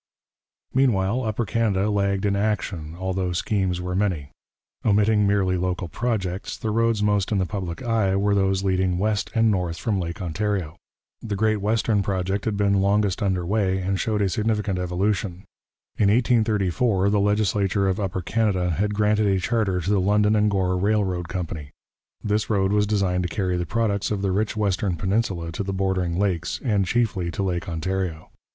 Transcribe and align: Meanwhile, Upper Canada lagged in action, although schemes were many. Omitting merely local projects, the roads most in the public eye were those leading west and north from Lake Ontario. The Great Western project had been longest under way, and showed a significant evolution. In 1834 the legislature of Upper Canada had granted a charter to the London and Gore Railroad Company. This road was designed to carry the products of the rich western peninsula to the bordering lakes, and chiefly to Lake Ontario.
Meanwhile, 0.73 1.25
Upper 1.25 1.45
Canada 1.45 1.87
lagged 1.91 2.25
in 2.25 2.35
action, 2.35 2.95
although 2.97 3.33
schemes 3.33 3.79
were 3.79 3.93
many. 3.95 4.31
Omitting 4.83 5.27
merely 5.27 5.57
local 5.57 5.87
projects, 5.87 6.57
the 6.57 6.71
roads 6.71 7.03
most 7.03 7.31
in 7.31 7.37
the 7.37 7.45
public 7.45 7.83
eye 7.83 8.15
were 8.15 8.33
those 8.33 8.63
leading 8.63 8.97
west 8.97 9.29
and 9.35 9.51
north 9.51 9.77
from 9.77 9.99
Lake 9.99 10.19
Ontario. 10.19 10.75
The 11.21 11.35
Great 11.35 11.57
Western 11.61 12.01
project 12.01 12.45
had 12.45 12.57
been 12.57 12.81
longest 12.81 13.21
under 13.21 13.45
way, 13.45 13.77
and 13.77 13.99
showed 13.99 14.23
a 14.23 14.29
significant 14.29 14.79
evolution. 14.79 15.43
In 15.97 16.09
1834 16.09 17.11
the 17.11 17.19
legislature 17.19 17.87
of 17.87 17.99
Upper 17.99 18.23
Canada 18.23 18.71
had 18.71 18.95
granted 18.95 19.27
a 19.27 19.39
charter 19.39 19.81
to 19.81 19.89
the 19.91 20.01
London 20.01 20.35
and 20.35 20.49
Gore 20.49 20.77
Railroad 20.79 21.29
Company. 21.29 21.69
This 22.23 22.49
road 22.49 22.71
was 22.71 22.87
designed 22.87 23.21
to 23.21 23.29
carry 23.29 23.55
the 23.55 23.67
products 23.67 24.09
of 24.09 24.23
the 24.23 24.31
rich 24.31 24.57
western 24.57 24.95
peninsula 24.97 25.51
to 25.51 25.61
the 25.61 25.73
bordering 25.73 26.17
lakes, 26.17 26.59
and 26.63 26.87
chiefly 26.87 27.29
to 27.29 27.43
Lake 27.43 27.69
Ontario. 27.69 28.31